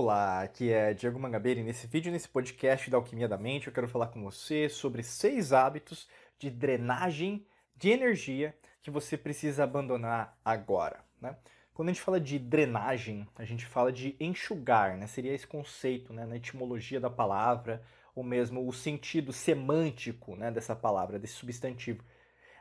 [0.00, 3.72] Olá, aqui é Diego Mangabeira e nesse vídeo, nesse podcast da Alquimia da Mente, eu
[3.72, 6.08] quero falar com você sobre seis hábitos
[6.38, 7.44] de drenagem
[7.74, 11.04] de energia que você precisa abandonar agora.
[11.20, 11.34] Né?
[11.74, 15.08] Quando a gente fala de drenagem, a gente fala de enxugar, né?
[15.08, 16.24] seria esse conceito né?
[16.24, 17.82] na etimologia da palavra,
[18.14, 20.48] ou mesmo o sentido semântico né?
[20.52, 22.04] dessa palavra, desse substantivo.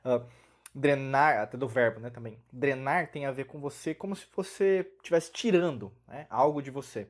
[0.03, 0.25] Uh,
[0.73, 2.39] drenar, até do verbo, né, também.
[2.51, 7.07] Drenar tem a ver com você como se você estivesse tirando né, algo de você.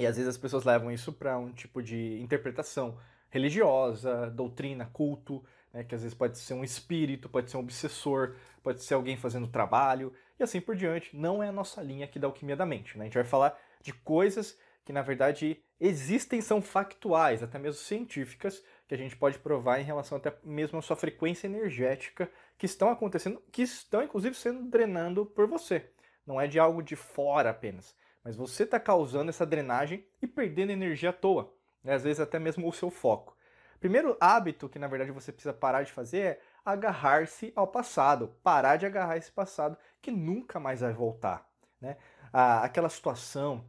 [0.00, 5.44] E às vezes as pessoas levam isso para um tipo de interpretação religiosa, doutrina, culto,
[5.72, 9.16] né, que às vezes pode ser um espírito, pode ser um obsessor, pode ser alguém
[9.16, 11.16] fazendo trabalho, e assim por diante.
[11.16, 12.96] Não é a nossa linha aqui da alquimia da mente.
[12.96, 13.04] Né?
[13.04, 18.62] A gente vai falar de coisas que na verdade existem, são factuais, até mesmo científicas,
[18.88, 22.90] que a gente pode provar em relação até mesmo à sua frequência energética, que estão
[22.90, 25.90] acontecendo, que estão inclusive sendo drenando por você.
[26.26, 30.70] Não é de algo de fora apenas, mas você está causando essa drenagem e perdendo
[30.70, 31.94] energia à toa, né?
[31.94, 33.36] às vezes até mesmo o seu foco.
[33.78, 38.76] Primeiro hábito que na verdade você precisa parar de fazer é agarrar-se ao passado, parar
[38.76, 41.48] de agarrar esse passado que nunca mais vai voltar.
[41.80, 41.96] Né?
[42.32, 43.64] Aquela situação,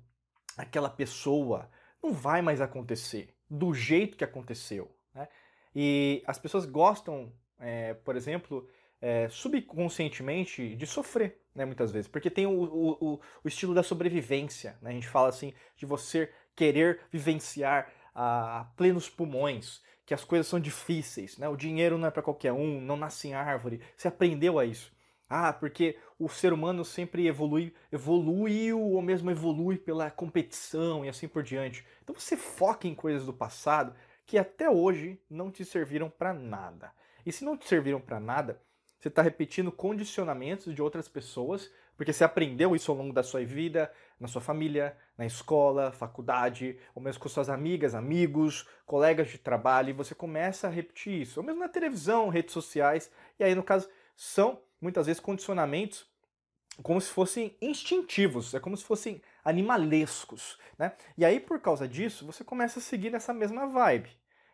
[0.58, 1.70] aquela pessoa
[2.04, 4.94] não vai mais acontecer do jeito que aconteceu.
[5.14, 5.30] Né?
[5.74, 8.68] E as pessoas gostam, é, por exemplo,
[9.02, 14.78] é, subconscientemente de sofrer, né, muitas vezes, porque tem o, o, o, estilo da sobrevivência.
[14.82, 14.92] Né?
[14.92, 20.60] A gente fala assim de você querer vivenciar a, plenos pulmões, que as coisas são
[20.60, 21.50] difíceis, né?
[21.50, 23.82] o dinheiro não é para qualquer um, não nasce em árvore.
[23.98, 24.94] Você aprendeu a isso.
[25.34, 31.26] Ah, porque o ser humano sempre evolui, evoluiu ou mesmo evolui pela competição e assim
[31.26, 31.86] por diante.
[32.04, 36.92] Então você foca em coisas do passado que até hoje não te serviram para nada.
[37.26, 38.62] E se não te serviram para nada,
[39.02, 43.44] você está repetindo condicionamentos de outras pessoas, porque você aprendeu isso ao longo da sua
[43.44, 49.40] vida, na sua família, na escola, faculdade, ou mesmo com suas amigas, amigos, colegas de
[49.40, 53.56] trabalho, e você começa a repetir isso, ou mesmo na televisão, redes sociais, e aí,
[53.56, 56.08] no caso, são muitas vezes condicionamentos
[56.84, 60.94] como se fossem instintivos, é como se fossem animalescos, né?
[61.18, 64.12] E aí, por causa disso, você começa a seguir nessa mesma vibe.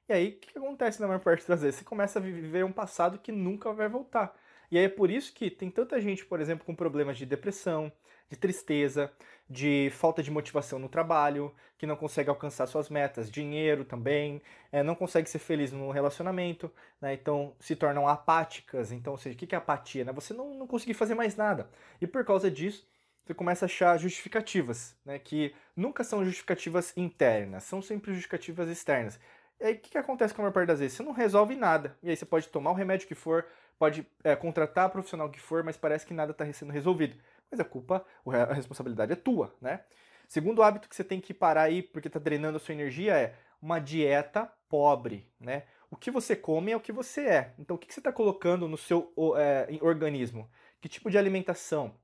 [0.09, 1.79] E aí, o que acontece na maior parte das vezes?
[1.79, 4.34] Você começa a viver um passado que nunca vai voltar.
[4.72, 7.91] E aí é por isso que tem tanta gente, por exemplo, com problemas de depressão,
[8.29, 9.12] de tristeza,
[9.50, 14.41] de falta de motivação no trabalho, que não consegue alcançar suas metas, dinheiro também,
[14.72, 17.13] é, não consegue ser feliz no relacionamento, né?
[17.13, 18.91] então se tornam apáticas.
[18.91, 20.03] Então, ou seja, o que é apatia?
[20.06, 20.12] Né?
[20.13, 21.69] Você não, não conseguir fazer mais nada.
[22.01, 22.88] E por causa disso,
[23.25, 25.19] você começa a achar justificativas, né?
[25.19, 29.19] que nunca são justificativas internas, são sempre justificativas externas.
[29.59, 30.95] E aí, o que, que acontece com a maior parte das vezes?
[30.97, 31.97] Você não resolve nada.
[32.03, 33.45] E aí você pode tomar o remédio que for,
[33.79, 37.18] pode é, contratar a profissional que for, mas parece que nada está sendo resolvido.
[37.50, 39.81] Mas a culpa, a responsabilidade é tua, né?
[40.28, 43.35] Segundo hábito que você tem que parar aí, porque está drenando a sua energia, é
[43.62, 45.63] uma dieta pobre, né?
[45.90, 47.53] O que você come é o que você é.
[47.57, 50.50] Então, o que você está colocando no seu é, organismo?
[50.81, 51.96] Que tipo de alimentação?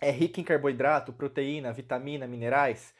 [0.00, 2.94] É rica em carboidrato, proteína, vitamina, minerais?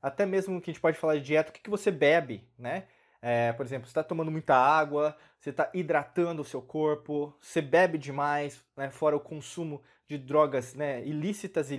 [0.00, 2.84] Até mesmo que a gente pode falar de dieta, o que você bebe, né?
[3.26, 7.62] É, por exemplo, você está tomando muita água, você está hidratando o seu corpo, você
[7.62, 11.74] bebe demais, né, fora o consumo de drogas né, ilícitas e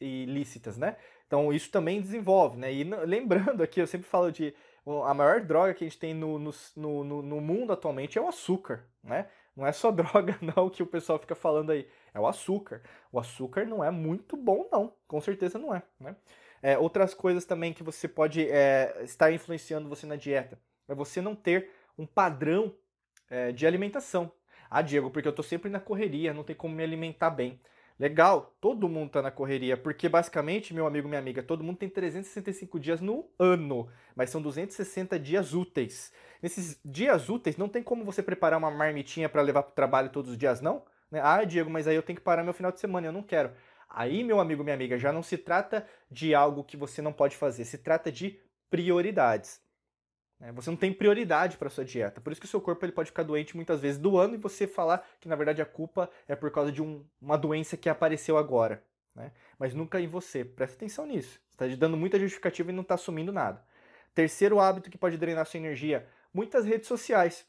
[0.00, 0.96] ilícitas, né?
[1.24, 2.72] Então isso também desenvolve, né?
[2.72, 4.52] E lembrando aqui, eu sempre falo de
[5.04, 8.26] a maior droga que a gente tem no, no, no, no mundo atualmente é o
[8.26, 9.28] açúcar, né?
[9.54, 12.82] Não é só droga não que o pessoal fica falando aí, é o açúcar.
[13.12, 16.16] O açúcar não é muito bom não, com certeza não é, né?
[16.60, 20.58] É, outras coisas também que você pode é, estar influenciando você na dieta
[20.88, 22.74] é você não ter um padrão
[23.28, 24.32] é, de alimentação.
[24.70, 27.60] Ah, Diego, porque eu estou sempre na correria, não tem como me alimentar bem.
[27.98, 31.88] Legal, todo mundo está na correria, porque basicamente, meu amigo, minha amiga, todo mundo tem
[31.88, 36.12] 365 dias no ano, mas são 260 dias úteis.
[36.40, 40.10] Nesses dias úteis, não tem como você preparar uma marmitinha para levar para o trabalho
[40.10, 40.84] todos os dias, não?
[41.10, 41.20] Né?
[41.20, 43.50] Ah, Diego, mas aí eu tenho que parar meu final de semana, eu não quero.
[43.90, 47.36] Aí, meu amigo, minha amiga, já não se trata de algo que você não pode
[47.36, 48.38] fazer, se trata de
[48.70, 49.60] prioridades.
[50.40, 50.52] Né?
[50.52, 52.20] Você não tem prioridade para sua dieta.
[52.20, 54.38] Por isso que o seu corpo ele pode ficar doente muitas vezes do ano e
[54.38, 57.88] você falar que na verdade a culpa é por causa de um, uma doença que
[57.88, 58.82] apareceu agora.
[59.14, 59.32] Né?
[59.58, 60.44] Mas nunca em você.
[60.44, 61.40] Presta atenção nisso.
[61.50, 63.62] Você está dando muita justificativa e não está assumindo nada.
[64.14, 67.44] Terceiro hábito que pode drenar sua energia: muitas redes sociais.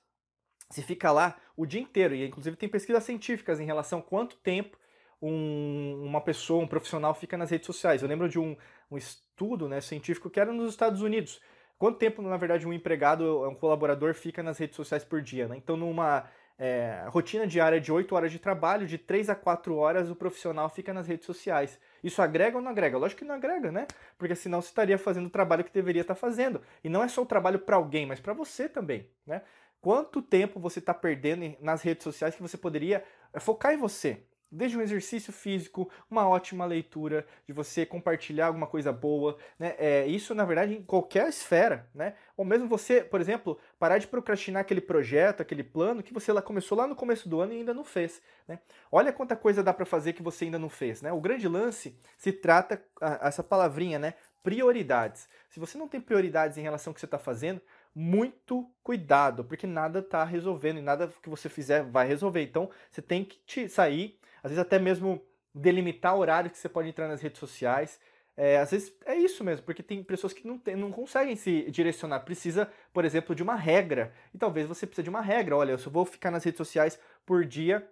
[0.70, 4.36] Você fica lá o dia inteiro, e inclusive tem pesquisas científicas em relação a quanto
[4.38, 4.78] tempo
[5.22, 8.02] um, uma pessoa, um profissional fica nas redes sociais.
[8.02, 8.56] Eu lembro de um,
[8.90, 11.42] um estudo né, científico que era nos Estados Unidos
[11.80, 15.56] Quanto tempo, na verdade, um empregado, um colaborador fica nas redes sociais por dia, né?
[15.56, 20.10] Então, numa é, rotina diária de 8 horas de trabalho, de 3 a 4 horas
[20.10, 21.80] o profissional fica nas redes sociais.
[22.04, 22.98] Isso agrega ou não agrega?
[22.98, 23.88] Lógico que não agrega, né?
[24.18, 26.62] Porque senão você estaria fazendo o trabalho que deveria estar fazendo.
[26.84, 29.42] E não é só o trabalho para alguém, mas para você também, né?
[29.80, 34.22] Quanto tempo você está perdendo nas redes sociais que você poderia é, focar em você?
[34.52, 39.76] Desde um exercício físico, uma ótima leitura, de você compartilhar alguma coisa boa, né?
[39.78, 42.16] É, isso, na verdade, em qualquer esfera, né?
[42.36, 46.42] Ou mesmo você, por exemplo, parar de procrastinar aquele projeto, aquele plano que você lá
[46.42, 48.60] começou lá no começo do ano e ainda não fez, né?
[48.92, 51.12] Olha quanta coisa dá para fazer que você ainda não fez, né?
[51.14, 52.84] O grande lance se trata,
[53.22, 54.16] essa palavrinha, né?
[54.42, 55.28] Prioridades.
[55.50, 57.62] Se você não tem prioridades em relação ao que você está fazendo,
[57.94, 62.42] muito cuidado, porque nada está resolvendo e nada que você fizer vai resolver.
[62.42, 65.22] Então, você tem que te sair às vezes até mesmo
[65.54, 68.00] delimitar o horário que você pode entrar nas redes sociais.
[68.38, 71.70] É, às vezes é isso mesmo, porque tem pessoas que não, tem, não conseguem se
[71.70, 72.22] direcionar.
[72.22, 74.14] Precisa, por exemplo, de uma regra.
[74.34, 75.58] E talvez você precise de uma regra.
[75.58, 77.86] Olha, eu só vou ficar nas redes sociais por dia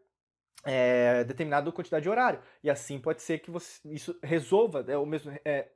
[0.63, 2.39] é, determinada quantidade de horário.
[2.63, 5.67] E assim pode ser que você, isso resolva, é, mesmo é,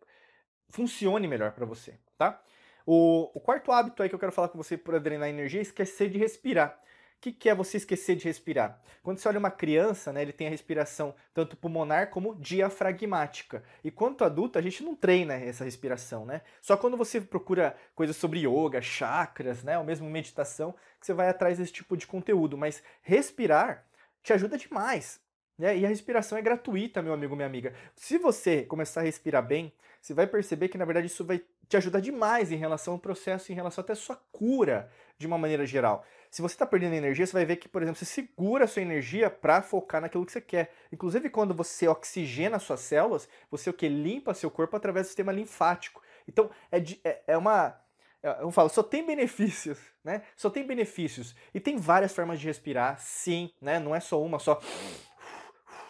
[0.70, 2.42] funcione melhor para você, tá?
[2.86, 5.62] O, o, quarto hábito aí que eu quero falar com você para drenar energia é
[5.62, 6.82] esquecer de respirar
[7.22, 8.82] que, que é você esquecer de respirar?
[9.04, 13.64] Quando você olha uma criança, né, ele tem a respiração tanto pulmonar como diafragmática.
[13.84, 16.42] E quanto adulto, a gente não treina essa respiração, né?
[16.62, 21.30] Só quando você procura coisas sobre yoga, chakras, né, ou mesmo meditação, que você vai
[21.30, 22.58] atrás desse tipo de conteúdo.
[22.58, 23.86] Mas respirar
[24.24, 25.22] te ajuda demais.
[25.58, 25.78] Né?
[25.78, 27.74] E a respiração é gratuita, meu amigo, minha amiga.
[27.96, 29.72] Se você começar a respirar bem,
[30.02, 31.40] você vai perceber que, na verdade, isso vai
[31.70, 35.38] te ajudar demais em relação ao processo, em relação até à sua cura, de uma
[35.38, 36.04] maneira geral.
[36.32, 38.82] Se você está perdendo energia, você vai ver que, por exemplo, você segura a sua
[38.82, 40.74] energia para focar naquilo que você quer.
[40.92, 45.34] Inclusive, quando você oxigena suas células, você o que limpa seu corpo através do sistema
[45.34, 46.02] linfático.
[46.26, 47.78] Então, é, de, é, é uma
[48.24, 50.22] eu falo, só tem benefícios, né?
[50.36, 51.36] Só tem benefícios.
[51.54, 53.80] E tem várias formas de respirar, sim, né?
[53.80, 54.62] Não é só uma, só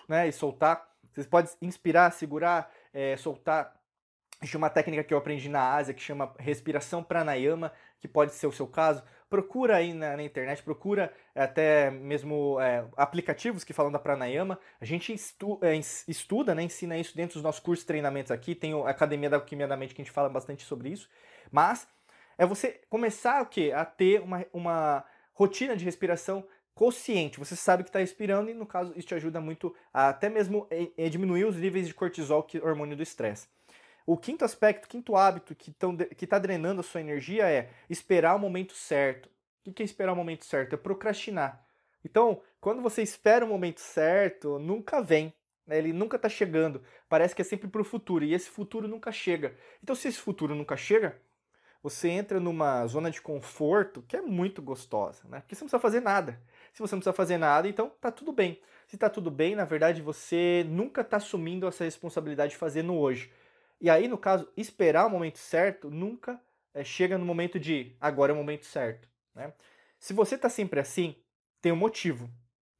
[0.07, 0.27] né?
[0.27, 0.89] E soltar.
[1.13, 3.75] Você pode inspirar, segurar, é, soltar.
[4.41, 8.47] Existe uma técnica que eu aprendi na Ásia que chama respiração pranayama, que pode ser
[8.47, 13.89] o seu caso procura aí na, na internet, procura até mesmo é, aplicativos que falam
[13.89, 14.59] da pranayama.
[14.79, 15.73] A gente estu, é,
[16.05, 18.53] estuda, né, ensina isso dentro dos nossos cursos treinamentos aqui.
[18.53, 21.09] Tem a Academia da Alquimia da Mente que a gente fala bastante sobre isso.
[21.49, 21.87] Mas
[22.37, 23.71] é você começar o quê?
[23.73, 26.45] a ter uma, uma rotina de respiração
[26.75, 27.39] consciente.
[27.39, 30.67] Você sabe que está respirando e, no caso, isso te ajuda muito a até mesmo
[30.69, 33.47] a, a diminuir os níveis de cortisol, que é o hormônio do estresse.
[34.05, 35.73] O quinto aspecto, quinto hábito que
[36.23, 39.29] está drenando a sua energia é esperar o momento certo.
[39.65, 40.73] O que é esperar o momento certo?
[40.73, 41.65] É procrastinar.
[42.03, 45.33] Então, quando você espera o momento certo, nunca vem.
[45.67, 45.77] Né?
[45.77, 46.81] Ele nunca está chegando.
[47.07, 48.25] Parece que é sempre para o futuro.
[48.25, 49.55] E esse futuro nunca chega.
[49.83, 51.21] Então, se esse futuro nunca chega,
[51.83, 55.39] você entra numa zona de conforto que é muito gostosa, né?
[55.41, 56.41] Porque você não precisa fazer nada.
[56.73, 58.59] Se você não precisa fazer nada, então tá tudo bem.
[58.87, 62.97] Se tá tudo bem, na verdade, você nunca está assumindo essa responsabilidade de fazer no
[62.97, 63.31] hoje.
[63.81, 66.39] E aí, no caso, esperar o momento certo nunca
[66.73, 69.09] é, chega no momento de agora é o momento certo.
[69.33, 69.51] Né?
[69.99, 71.15] Se você está sempre assim,
[71.59, 72.29] tem um motivo.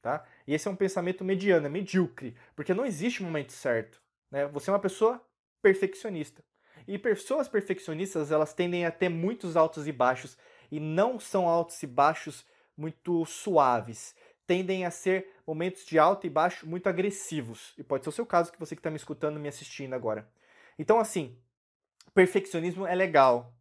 [0.00, 0.24] Tá?
[0.46, 4.00] E esse é um pensamento mediano, é medíocre, porque não existe momento certo.
[4.30, 4.46] Né?
[4.46, 5.20] Você é uma pessoa
[5.60, 6.42] perfeccionista.
[6.86, 10.36] E pessoas perfeccionistas, elas tendem a ter muitos altos e baixos,
[10.70, 12.44] e não são altos e baixos
[12.76, 14.16] muito suaves.
[14.46, 17.74] Tendem a ser momentos de alto e baixo muito agressivos.
[17.78, 20.28] E pode ser o seu caso, que você que está me escutando, me assistindo agora.
[20.78, 21.38] Então, assim,
[22.14, 23.54] perfeccionismo é legal,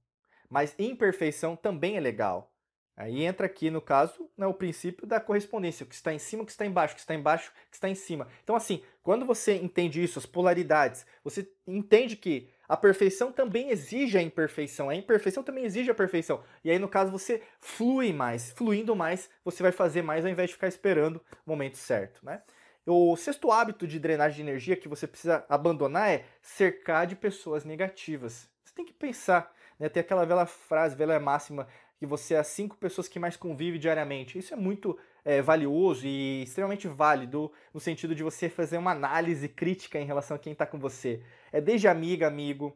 [0.50, 2.52] mas imperfeição também é legal.
[2.96, 6.44] Aí entra aqui, no caso, né, o princípio da correspondência, o que está em cima,
[6.44, 8.28] o que está embaixo, o que está embaixo, o que está em cima.
[8.44, 14.18] Então, assim, quando você entende isso, as polaridades, você entende que a perfeição também exige
[14.18, 16.44] a imperfeição, a imperfeição também exige a perfeição.
[16.64, 18.52] E aí, no caso, você flui mais.
[18.52, 22.44] Fluindo mais, você vai fazer mais ao invés de ficar esperando o momento certo, né?
[22.86, 27.64] O sexto hábito de drenagem de energia que você precisa abandonar é cercar de pessoas
[27.64, 28.50] negativas.
[28.64, 29.88] Você tem que pensar, né?
[29.88, 31.68] Tem aquela velha frase, velha máxima,
[32.00, 34.40] que você é as cinco pessoas que mais convive diariamente.
[34.40, 39.48] Isso é muito é, valioso e extremamente válido no sentido de você fazer uma análise
[39.48, 41.22] crítica em relação a quem está com você.
[41.52, 42.76] É desde amiga, amigo,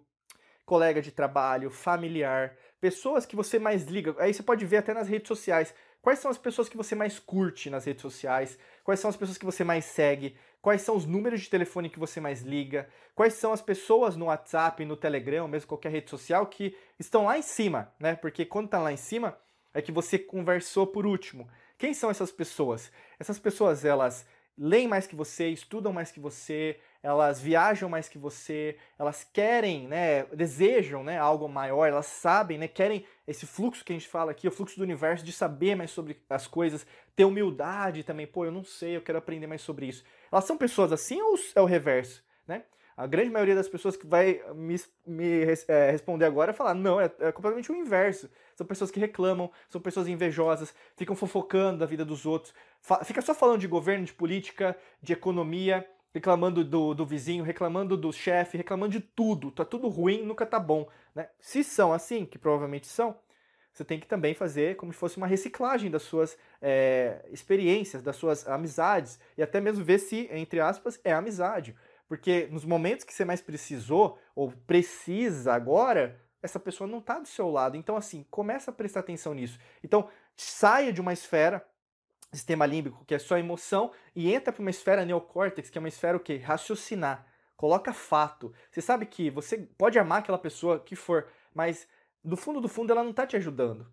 [0.65, 4.15] colega de trabalho, familiar, pessoas que você mais liga.
[4.19, 5.73] Aí você pode ver até nas redes sociais.
[6.05, 8.59] Quais são as pessoas que você mais curte nas redes sociais?
[8.83, 10.37] Quais são as pessoas que você mais segue?
[10.61, 12.87] Quais são os números de telefone que você mais liga?
[13.15, 17.39] Quais são as pessoas no WhatsApp, no Telegram, mesmo qualquer rede social que estão lá
[17.39, 18.13] em cima, né?
[18.13, 19.35] Porque quando tá lá em cima
[19.73, 21.49] é que você conversou por último.
[21.75, 22.91] Quem são essas pessoas?
[23.17, 28.17] Essas pessoas, elas leem mais que você, estudam mais que você, elas viajam mais que
[28.17, 33.93] você, elas querem, né, desejam, né, algo maior, elas sabem, né, querem esse fluxo que
[33.93, 36.85] a gente fala aqui, o fluxo do universo de saber mais sobre as coisas,
[37.15, 40.03] ter humildade também, pô, eu não sei, eu quero aprender mais sobre isso.
[40.31, 42.63] Elas são pessoas assim ou é o reverso, né?
[42.97, 46.99] A grande maioria das pessoas que vai me, me é, responder agora é falar, não,
[46.99, 48.29] é, é, completamente o inverso.
[48.55, 52.53] São pessoas que reclamam, são pessoas invejosas, ficam fofocando da vida dos outros,
[53.03, 58.09] fica só falando de governo, de política, de economia, reclamando do, do vizinho, reclamando do
[58.13, 59.51] chefe, reclamando de tudo.
[59.51, 60.87] Tá tudo ruim, nunca tá bom.
[61.13, 61.27] Né?
[61.41, 63.17] Se são assim, que provavelmente são,
[63.73, 68.15] você tem que também fazer como se fosse uma reciclagem das suas é, experiências, das
[68.15, 71.75] suas amizades, e até mesmo ver se, entre aspas, é amizade.
[72.07, 77.27] Porque nos momentos que você mais precisou, ou precisa agora, essa pessoa não está do
[77.27, 77.75] seu lado.
[77.75, 79.59] Então, assim, começa a prestar atenção nisso.
[79.83, 81.61] Então, saia de uma esfera
[82.35, 85.87] sistema límbico, que é só emoção, e entra para uma esfera neocórtex, que é uma
[85.87, 86.37] esfera o quê?
[86.37, 87.25] Raciocinar.
[87.55, 88.53] Coloca fato.
[88.69, 91.87] Você sabe que você pode amar aquela pessoa que for, mas
[92.23, 93.87] do fundo do fundo ela não está te ajudando.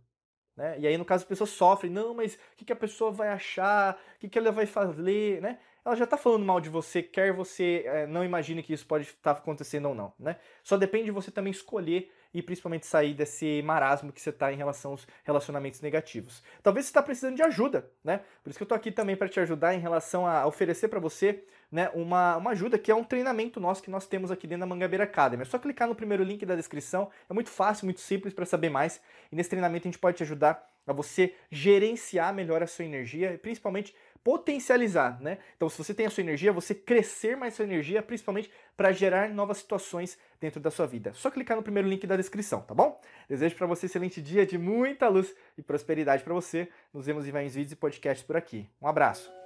[0.56, 0.80] Né?
[0.80, 3.28] E aí, no caso, a pessoa sofre, não, mas o que, que a pessoa vai
[3.28, 3.98] achar?
[4.16, 5.40] O que, que ela vai fazer?
[5.40, 5.58] Né?
[5.84, 9.04] Ela já está falando mal de você, quer você é, não imagine que isso pode
[9.04, 10.12] estar tá acontecendo ou não.
[10.18, 10.36] Né?
[10.62, 14.56] Só depende de você também escolher e principalmente sair desse marasmo que você está em
[14.56, 16.42] relação aos relacionamentos negativos.
[16.62, 18.20] Talvez você está precisando de ajuda, né?
[18.42, 21.00] Por isso que eu estou aqui também para te ajudar em relação a oferecer para
[21.00, 24.60] você né, uma, uma ajuda, que é um treinamento nosso que nós temos aqui dentro
[24.60, 25.42] da Mangabeira Academy.
[25.42, 28.68] É só clicar no primeiro link da descrição, é muito fácil, muito simples para saber
[28.68, 29.00] mais.
[29.30, 33.32] E nesse treinamento a gente pode te ajudar a você gerenciar melhor a sua energia
[33.32, 35.38] e principalmente potencializar, né?
[35.56, 39.28] Então, se você tem a sua energia, você crescer mais sua energia, principalmente para gerar
[39.30, 41.12] novas situações dentro da sua vida.
[41.14, 43.00] Só clicar no primeiro link da descrição, tá bom?
[43.28, 46.68] Desejo para você um excelente dia de muita luz e prosperidade para você.
[46.92, 48.68] Nos vemos em mais vídeos e podcasts por aqui.
[48.80, 49.41] Um abraço.